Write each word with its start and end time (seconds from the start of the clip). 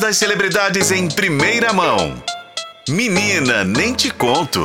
Das 0.00 0.16
celebridades 0.16 0.92
em 0.92 1.08
primeira 1.08 1.72
mão. 1.72 2.22
Menina, 2.88 3.64
nem 3.64 3.92
te 3.94 4.10
conto. 4.10 4.62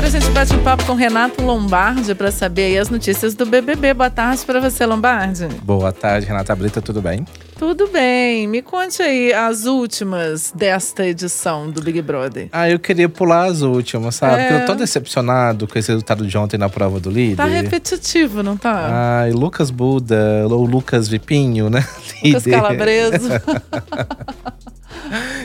E 0.00 0.02
agora 0.02 0.16
a 0.16 0.20
gente 0.20 0.32
bate 0.32 0.54
um 0.54 0.62
papo 0.62 0.86
com 0.86 0.94
Renato 0.94 1.42
Lombardi 1.42 2.14
para 2.14 2.30
saber 2.30 2.62
aí 2.62 2.78
as 2.78 2.88
notícias 2.88 3.34
do 3.34 3.44
BBB. 3.44 3.92
Boa 3.92 4.08
tarde 4.08 4.42
para 4.46 4.58
você, 4.58 4.86
Lombardi. 4.86 5.46
Boa 5.62 5.92
tarde, 5.92 6.26
Renata 6.26 6.56
Brita, 6.56 6.80
tudo 6.80 7.02
bem? 7.02 7.26
Tudo 7.58 7.86
bem. 7.88 8.46
Me 8.46 8.62
conte 8.62 9.02
aí 9.02 9.30
as 9.30 9.66
últimas 9.66 10.54
desta 10.56 11.06
edição 11.06 11.70
do 11.70 11.82
Big 11.82 12.00
Brother. 12.00 12.48
Ah, 12.50 12.70
eu 12.70 12.78
queria 12.78 13.10
pular 13.10 13.44
as 13.44 13.60
últimas, 13.60 14.14
sabe? 14.14 14.40
É. 14.40 14.48
Porque 14.48 14.62
eu 14.62 14.66
tô 14.66 14.74
decepcionado 14.74 15.68
com 15.68 15.78
esse 15.78 15.88
resultado 15.88 16.26
de 16.26 16.38
ontem 16.38 16.56
na 16.56 16.70
prova 16.70 16.98
do 16.98 17.10
líder. 17.10 17.36
Tá 17.36 17.44
repetitivo, 17.44 18.42
não 18.42 18.56
tá? 18.56 19.20
Ai, 19.20 19.32
Lucas 19.32 19.70
Buda, 19.70 20.46
ou 20.48 20.64
Lucas 20.64 21.08
Vipinho, 21.08 21.68
né? 21.68 21.86
Lucas. 22.24 22.46
Calabreso. 22.46 23.28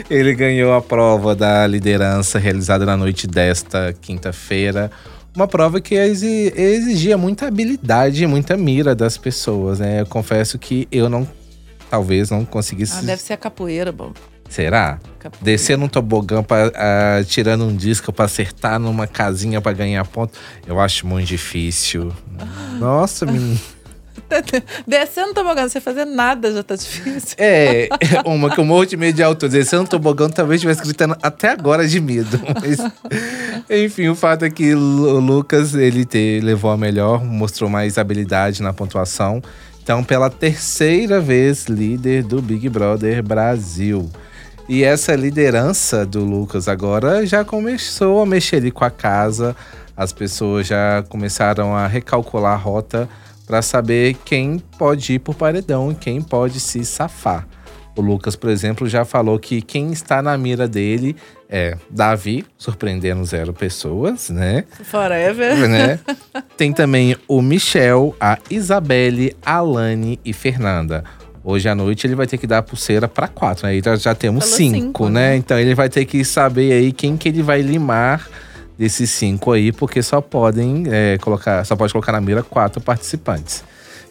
Ele 0.08 0.34
ganhou 0.34 0.72
a 0.72 0.80
prova 0.80 1.34
da 1.34 1.66
liderança 1.66 2.38
realizada 2.38 2.86
na 2.86 2.96
noite 2.96 3.26
desta 3.26 3.92
quinta-feira. 4.00 4.90
Uma 5.34 5.48
prova 5.48 5.80
que 5.80 5.94
exi- 5.96 6.52
exigia 6.56 7.18
muita 7.18 7.46
habilidade 7.48 8.22
e 8.22 8.26
muita 8.26 8.56
mira 8.56 8.94
das 8.94 9.18
pessoas, 9.18 9.80
né? 9.80 10.00
Eu 10.00 10.06
confesso 10.06 10.58
que 10.58 10.86
eu 10.92 11.08
não, 11.08 11.28
talvez 11.90 12.30
não 12.30 12.44
conseguisse. 12.44 12.96
ah, 12.98 13.02
deve 13.02 13.20
ser 13.20 13.32
a 13.32 13.36
capoeira, 13.36 13.90
bom. 13.90 14.12
Será? 14.48 15.00
Capoeira. 15.18 15.44
Descer 15.44 15.76
num 15.76 15.88
tobogã, 15.88 16.40
pra, 16.42 16.70
tirando 17.26 17.64
um 17.64 17.74
disco 17.76 18.12
pra 18.12 18.26
acertar 18.26 18.78
numa 18.78 19.08
casinha 19.08 19.60
pra 19.60 19.72
ganhar 19.72 20.04
ponto, 20.06 20.38
eu 20.68 20.78
acho 20.80 21.04
muito 21.04 21.26
difícil. 21.26 22.12
Nossa, 22.78 23.26
menino. 23.26 23.58
Descendo 24.86 25.28
no 25.28 25.34
tobogã, 25.34 25.68
você 25.68 25.80
fazer 25.80 26.04
nada 26.04 26.52
já 26.52 26.62
tá 26.62 26.74
difícil. 26.74 27.36
É, 27.38 27.88
uma 28.24 28.50
que 28.50 28.58
eu 28.58 28.64
morro 28.64 28.86
de 28.86 28.96
medo 28.96 29.16
de 29.16 29.22
altura. 29.22 29.52
Descer 29.52 29.78
no 29.78 29.86
tobogã 29.86 30.28
talvez 30.28 30.58
estivesse 30.58 30.82
gritando 30.82 31.16
até 31.22 31.50
agora 31.50 31.86
de 31.86 32.00
medo. 32.00 32.40
Mas, 32.60 32.78
enfim, 33.70 34.08
o 34.08 34.14
fato 34.14 34.44
é 34.44 34.50
que 34.50 34.74
o 34.74 35.18
Lucas, 35.20 35.74
ele 35.74 36.04
te, 36.04 36.40
levou 36.42 36.70
a 36.70 36.76
melhor, 36.76 37.24
mostrou 37.24 37.70
mais 37.70 37.98
habilidade 37.98 38.62
na 38.62 38.72
pontuação. 38.72 39.42
Então, 39.82 40.02
pela 40.02 40.28
terceira 40.28 41.20
vez, 41.20 41.66
líder 41.66 42.24
do 42.24 42.42
Big 42.42 42.68
Brother 42.68 43.22
Brasil. 43.22 44.10
E 44.68 44.82
essa 44.82 45.14
liderança 45.14 46.04
do 46.04 46.24
Lucas 46.24 46.66
agora 46.66 47.24
já 47.24 47.44
começou 47.44 48.20
a 48.20 48.26
mexer 48.26 48.56
ali 48.56 48.72
com 48.72 48.84
a 48.84 48.90
casa. 48.90 49.54
As 49.96 50.12
pessoas 50.12 50.66
já 50.66 51.04
começaram 51.08 51.74
a 51.74 51.86
recalcular 51.86 52.54
a 52.54 52.56
rota 52.56 53.08
para 53.46 53.62
saber 53.62 54.16
quem 54.24 54.58
pode 54.78 55.14
ir 55.14 55.18
por 55.20 55.34
paredão 55.34 55.92
e 55.92 55.94
quem 55.94 56.20
pode 56.20 56.58
se 56.58 56.84
safar. 56.84 57.46
O 57.96 58.02
Lucas, 58.02 58.36
por 58.36 58.50
exemplo, 58.50 58.86
já 58.86 59.06
falou 59.06 59.38
que 59.38 59.62
quem 59.62 59.90
está 59.90 60.20
na 60.20 60.36
mira 60.36 60.68
dele 60.68 61.16
é 61.48 61.78
Davi, 61.88 62.44
surpreendendo 62.58 63.24
zero 63.24 63.54
pessoas, 63.54 64.28
né? 64.28 64.64
Forever. 64.84 65.56
né? 65.66 65.98
Tem 66.58 66.72
também 66.72 67.16
o 67.26 67.40
Michel, 67.40 68.14
a 68.20 68.38
Isabelle, 68.50 69.34
a 69.44 69.54
Alane 69.54 70.20
e 70.22 70.34
Fernanda. 70.34 71.04
Hoje 71.42 71.68
à 71.68 71.74
noite 71.74 72.06
ele 72.06 72.16
vai 72.16 72.26
ter 72.26 72.36
que 72.36 72.46
dar 72.46 72.58
a 72.58 72.62
pulseira 72.62 73.08
para 73.08 73.28
quatro, 73.28 73.66
né? 73.66 73.76
Então 73.76 73.96
já 73.96 74.14
temos 74.14 74.44
Falou 74.44 74.56
cinco, 74.56 74.78
cinco, 74.78 75.08
né? 75.08 75.30
né? 75.30 75.36
Então 75.36 75.58
ele 75.58 75.74
vai 75.74 75.88
ter 75.88 76.04
que 76.04 76.22
saber 76.24 76.72
aí 76.72 76.92
quem 76.92 77.16
que 77.16 77.28
ele 77.28 77.40
vai 77.40 77.62
limar 77.62 78.28
desses 78.78 79.10
cinco 79.10 79.52
aí, 79.52 79.72
porque 79.72 80.02
só 80.02 80.20
podem 80.20 80.84
é, 80.88 81.18
colocar, 81.18 81.64
só 81.64 81.74
pode 81.76 81.92
colocar 81.92 82.12
na 82.12 82.20
mira 82.20 82.42
quatro 82.42 82.80
participantes. 82.80 83.64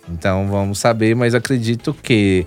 Então 0.10 0.48
vamos 0.48 0.80
saber, 0.80 1.16
mas 1.16 1.34
acredito 1.34 1.94
que 1.94 2.46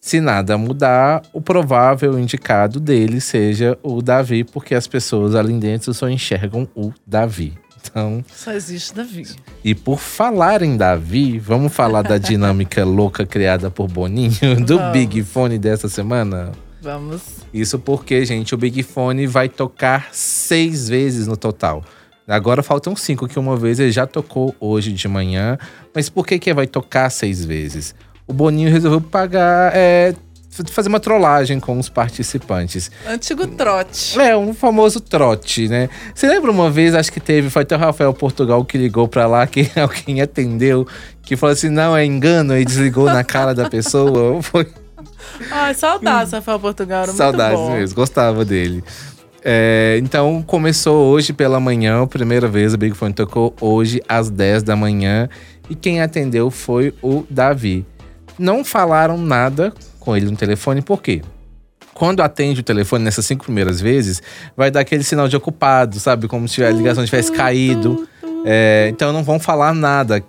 se 0.00 0.20
nada 0.20 0.58
mudar, 0.58 1.22
o 1.32 1.40
provável 1.40 2.18
indicado 2.18 2.80
dele 2.80 3.20
seja 3.20 3.78
o 3.82 4.02
Davi, 4.02 4.42
porque 4.42 4.74
as 4.74 4.86
pessoas 4.86 5.34
ali 5.34 5.52
dentro 5.58 5.94
só 5.94 6.08
enxergam 6.08 6.68
o 6.74 6.92
Davi. 7.06 7.56
Então, 7.84 8.24
Só 8.32 8.52
existe 8.52 8.94
Davi. 8.94 9.26
e 9.64 9.74
por 9.74 9.98
falar 9.98 10.62
em 10.62 10.76
Davi, 10.76 11.38
vamos 11.38 11.72
falar 11.72 12.02
da 12.02 12.16
dinâmica 12.18 12.84
louca 12.84 13.26
criada 13.26 13.70
por 13.70 13.88
Boninho 13.88 14.64
do. 14.64 14.78
Big 14.92 15.22
Fone 15.24 15.58
dessa 15.58 15.88
semana? 15.88 16.52
Vamos. 16.82 17.22
Isso 17.54 17.78
porque, 17.78 18.24
gente, 18.24 18.54
o 18.54 18.58
Big 18.58 18.82
Fone 18.82 19.26
vai 19.26 19.48
tocar 19.48 20.08
seis 20.10 20.88
vezes 20.88 21.28
no 21.28 21.36
total. 21.36 21.84
Agora 22.26 22.62
faltam 22.62 22.96
cinco, 22.96 23.28
que 23.28 23.38
uma 23.38 23.56
vez 23.56 23.78
ele 23.78 23.92
já 23.92 24.06
tocou 24.06 24.54
hoje 24.58 24.92
de 24.92 25.06
manhã. 25.06 25.56
Mas 25.94 26.08
por 26.08 26.26
que 26.26 26.38
que 26.40 26.52
vai 26.52 26.66
tocar 26.66 27.08
seis 27.10 27.44
vezes? 27.44 27.94
O 28.26 28.32
Boninho 28.32 28.70
resolveu 28.70 29.00
pagar, 29.00 29.72
é, 29.74 30.14
fazer 30.70 30.88
uma 30.88 30.98
trollagem 30.98 31.60
com 31.60 31.78
os 31.78 31.88
participantes. 31.88 32.90
Antigo 33.06 33.46
trote. 33.46 34.20
É, 34.20 34.36
um 34.36 34.52
famoso 34.52 35.00
trote, 35.00 35.68
né? 35.68 35.88
Você 36.14 36.28
lembra 36.28 36.50
uma 36.50 36.70
vez, 36.70 36.94
acho 36.94 37.12
que 37.12 37.20
teve, 37.20 37.48
foi 37.48 37.62
até 37.62 37.76
o 37.76 37.78
Rafael 37.78 38.12
Portugal 38.12 38.64
que 38.64 38.76
ligou 38.76 39.06
pra 39.06 39.26
lá, 39.26 39.46
que 39.46 39.70
alguém 39.80 40.20
atendeu, 40.20 40.86
que 41.22 41.36
falou 41.36 41.52
assim, 41.52 41.68
não, 41.68 41.96
é 41.96 42.04
engano, 42.04 42.56
e 42.56 42.64
desligou 42.64 43.06
na 43.06 43.22
cara 43.22 43.54
da 43.54 43.68
pessoa. 43.68 44.42
Foi 44.42 44.66
Ai, 45.50 45.74
saudades, 45.74 46.32
Rafael 46.32 46.58
Portugal. 46.60 47.02
Era 47.04 47.12
Saudades 47.12 47.58
muito 47.58 47.70
bom. 47.70 47.76
mesmo, 47.76 47.96
gostava 47.96 48.44
dele. 48.44 48.82
É, 49.44 49.98
então 50.00 50.40
começou 50.42 51.08
hoje 51.08 51.32
pela 51.32 51.58
manhã, 51.58 52.02
a 52.02 52.06
primeira 52.06 52.46
vez 52.46 52.74
o 52.74 52.78
Big 52.78 52.94
Fone 52.96 53.12
tocou 53.12 53.54
hoje 53.60 54.00
às 54.08 54.30
10 54.30 54.62
da 54.62 54.76
manhã. 54.76 55.28
E 55.68 55.74
quem 55.74 56.00
atendeu 56.00 56.50
foi 56.50 56.94
o 57.02 57.24
Davi. 57.28 57.84
Não 58.38 58.64
falaram 58.64 59.18
nada 59.18 59.72
com 59.98 60.16
ele 60.16 60.26
no 60.26 60.36
telefone, 60.36 60.82
por 60.82 61.02
quê? 61.02 61.22
Quando 61.94 62.20
atende 62.20 62.60
o 62.60 62.64
telefone 62.64 63.04
nessas 63.04 63.26
cinco 63.26 63.44
primeiras 63.44 63.80
vezes, 63.80 64.22
vai 64.56 64.70
dar 64.70 64.80
aquele 64.80 65.04
sinal 65.04 65.28
de 65.28 65.36
ocupado, 65.36 66.00
sabe? 66.00 66.26
Como 66.26 66.48
se 66.48 66.64
a 66.64 66.70
ligação 66.70 67.04
tivesse 67.04 67.30
caído. 67.30 68.08
É, 68.44 68.88
então 68.90 69.12
não 69.12 69.22
vão 69.22 69.38
falar 69.38 69.72
nada 69.74 70.22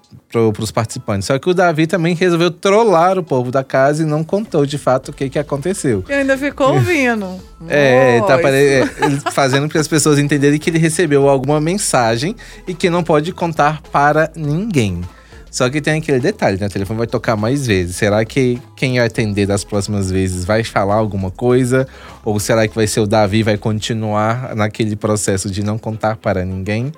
para 0.52 0.64
os 0.64 0.72
participantes. 0.72 1.28
Só 1.28 1.38
que 1.38 1.50
o 1.50 1.54
Davi 1.54 1.86
também 1.86 2.16
resolveu 2.16 2.50
trollar 2.50 3.20
o 3.20 3.24
povo 3.24 3.52
da 3.52 3.64
casa 3.64 4.04
e 4.04 4.06
não 4.06 4.24
contou 4.24 4.66
de 4.66 4.78
fato 4.78 5.10
o 5.10 5.14
que, 5.14 5.30
que 5.30 5.38
aconteceu. 5.38 6.04
E 6.10 6.14
ainda 6.14 6.38
ficou 6.38 6.74
ouvindo. 6.74 7.28
É, 7.70 8.20
tá 8.20 8.28
Nossa. 8.32 8.40
pare- 8.40 8.58
é, 8.58 8.88
fazendo 9.32 9.70
para 9.70 9.80
as 9.80 9.88
pessoas 9.88 10.20
entenderem 10.20 10.60
que 10.60 10.70
ele 10.70 10.78
recebeu 10.80 11.30
alguma 11.30 11.62
mensagem 11.62 12.36
e 12.68 12.74
que 12.74 12.90
não 12.90 13.02
pode 13.06 13.32
contar 13.32 13.82
para 13.84 14.30
ninguém. 14.36 15.00
Só 15.54 15.70
que 15.70 15.80
tem 15.80 16.00
aquele 16.00 16.20
detalhe, 16.20 16.58
né? 16.60 16.66
O 16.66 16.70
telefone 16.70 16.98
vai 16.98 17.06
tocar 17.06 17.36
mais 17.36 17.68
vezes. 17.68 17.96
Será 17.96 18.26
que 18.26 18.60
quem 18.76 18.98
vai 18.98 19.06
atender 19.06 19.46
das 19.46 19.64
próximas 19.64 20.10
vezes 20.10 20.46
vai 20.46 20.64
falar 20.64 20.96
alguma 20.96 21.30
coisa? 21.30 21.88
Ou 22.26 22.40
será 22.40 22.68
que 22.68 22.74
vai 22.74 22.88
ser 22.88 23.02
o 23.02 23.06
Davi 23.06 23.44
vai 23.44 23.56
continuar 23.56 24.56
naquele 24.56 24.96
processo 24.96 25.52
de 25.52 25.62
não 25.62 25.78
contar 25.78 26.16
para 26.16 26.44
ninguém? 26.44 26.92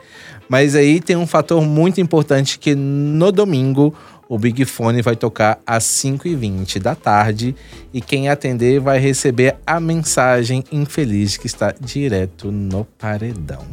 Mas 0.48 0.74
aí 0.74 1.02
tem 1.02 1.18
um 1.18 1.28
fator 1.28 1.62
muito 1.62 2.00
importante 2.00 2.58
que 2.58 2.74
no 2.76 3.30
domingo 3.30 3.94
o 4.30 4.40
Big 4.40 4.64
Fone 4.64 5.02
vai 5.02 5.18
tocar 5.18 5.60
às 5.68 5.84
5h20 5.84 6.80
da 6.80 6.96
tarde 6.96 7.54
e 7.94 8.00
quem 8.00 8.30
atender 8.30 8.80
vai 8.80 9.00
receber 9.00 9.58
a 9.68 9.82
mensagem 9.82 10.64
infeliz 10.72 11.36
que 11.36 11.46
está 11.46 11.76
direto 11.78 12.54
no 12.54 12.86
paredão. 12.86 13.66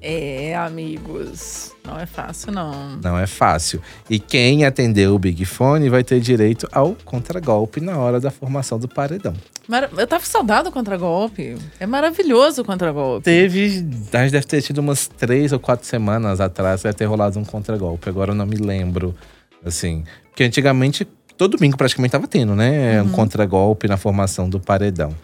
É, 0.00 0.54
amigos. 0.56 1.72
Não 1.84 1.98
é 1.98 2.06
fácil, 2.06 2.52
não. 2.52 2.96
Não 3.02 3.18
é 3.18 3.26
fácil. 3.26 3.80
E 4.10 4.18
quem 4.18 4.64
atender 4.64 5.08
o 5.08 5.18
Big 5.18 5.44
Fone 5.44 5.88
vai 5.88 6.04
ter 6.04 6.20
direito 6.20 6.68
ao 6.70 6.94
contragolpe 7.04 7.80
na 7.80 7.96
hora 7.98 8.20
da 8.20 8.30
formação 8.30 8.78
do 8.78 8.86
paredão. 8.88 9.34
Mara- 9.66 9.90
Eu 9.96 10.06
tava 10.06 10.24
saudado 10.24 10.68
do 10.70 10.72
contragolpe. 10.72 11.56
É 11.80 11.86
maravilhoso 11.86 12.62
o 12.62 12.64
contragolpe. 12.64 13.24
Teve, 13.24 13.64
a 14.12 14.22
gente 14.22 14.32
deve 14.32 14.46
ter 14.46 14.62
tido 14.62 14.78
umas 14.78 15.08
três 15.08 15.52
ou 15.52 15.58
quatro 15.58 15.86
semanas 15.86 16.40
atrás, 16.40 16.82
deve 16.82 16.94
ter 16.94 17.04
rolado 17.06 17.38
um 17.38 17.44
contragolpe. 17.44 18.08
Agora 18.08 18.30
eu 18.32 18.34
não 18.34 18.46
me 18.46 18.56
lembro, 18.56 19.14
assim. 19.64 20.04
Porque 20.30 20.44
antigamente, 20.44 21.04
todo 21.36 21.56
domingo 21.56 21.76
praticamente 21.76 22.12
tava 22.12 22.28
tendo, 22.28 22.54
né? 22.54 23.02
Um 23.02 23.08
contragolpe 23.10 23.88
na 23.88 23.96
formação 23.96 24.48
do 24.48 24.60
paredão. 24.60 25.14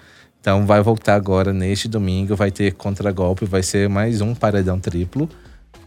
Então 0.42 0.66
vai 0.66 0.82
voltar 0.82 1.14
agora 1.14 1.52
neste 1.52 1.86
domingo, 1.86 2.34
vai 2.34 2.50
ter 2.50 2.72
contragolpe, 2.72 3.44
vai 3.44 3.62
ser 3.62 3.88
mais 3.88 4.20
um 4.20 4.34
paredão 4.34 4.76
triplo, 4.76 5.28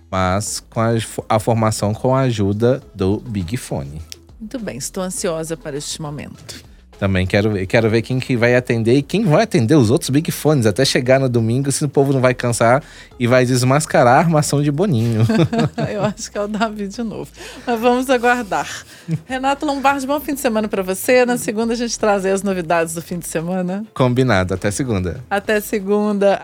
mas 0.09 0.61
com 0.69 0.79
a, 0.79 0.91
a 1.27 1.39
formação 1.39 1.93
com 1.93 2.15
a 2.15 2.21
ajuda 2.21 2.81
do 2.95 3.19
Big 3.19 3.57
Fone. 3.57 4.01
Muito 4.39 4.57
bem, 4.59 4.77
estou 4.77 5.03
ansiosa 5.03 5.57
para 5.57 5.75
este 5.75 6.01
momento. 6.01 6.63
Também 6.99 7.27
quero 7.27 7.51
ver, 7.51 7.65
quero 7.65 7.89
ver 7.89 8.01
quem 8.01 8.19
que 8.19 8.37
vai 8.37 8.55
atender 8.55 8.95
e 8.95 9.01
quem 9.01 9.23
vai 9.23 9.43
atender 9.43 9.75
os 9.75 9.89
outros 9.89 10.09
Big 10.09 10.31
Fones 10.31 10.65
até 10.65 10.85
chegar 10.85 11.19
no 11.19 11.27
domingo, 11.27 11.71
se 11.71 11.83
o 11.83 11.89
povo 11.89 12.13
não 12.13 12.21
vai 12.21 12.33
cansar 12.33 12.83
e 13.19 13.27
vai 13.27 13.45
desmascarar 13.45 14.15
a 14.15 14.19
armação 14.19 14.61
de 14.61 14.71
Boninho. 14.71 15.25
Eu 15.91 16.03
acho 16.03 16.31
que 16.31 16.37
é 16.37 16.41
o 16.41 16.47
Davi 16.47 16.87
de 16.87 17.03
novo. 17.03 17.29
Mas 17.65 17.79
vamos 17.79 18.09
aguardar. 18.09 18.85
Renato 19.25 19.65
Lombardi, 19.65 20.07
bom 20.07 20.19
fim 20.19 20.33
de 20.33 20.39
semana 20.39 20.67
para 20.67 20.81
você. 20.81 21.25
Na 21.25 21.37
segunda 21.37 21.73
a 21.73 21.75
gente 21.75 21.97
traz 21.97 22.25
as 22.25 22.43
novidades 22.43 22.93
do 22.93 23.01
fim 23.01 23.19
de 23.19 23.27
semana. 23.27 23.85
Combinado, 23.93 24.53
até 24.53 24.71
segunda. 24.71 25.23
Até 25.29 25.59
segunda. 25.59 26.41